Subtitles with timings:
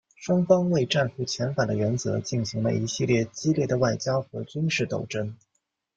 [0.15, 5.37] 双方为战俘遣返的原则进行了一系列激烈的外交和军事斗争。